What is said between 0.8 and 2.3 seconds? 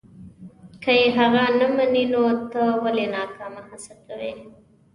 که یې هغه نه مني نو